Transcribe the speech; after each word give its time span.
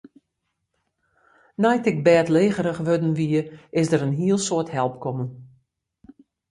Nei't 1.61 1.89
ik 1.91 1.97
bêdlegerich 2.05 2.79
wurden 2.87 3.13
wie, 3.19 3.39
is 3.79 3.87
der 3.91 4.03
in 4.07 4.17
hiel 4.19 4.39
soad 4.47 4.69
help 4.77 4.95
kommen. 5.03 5.29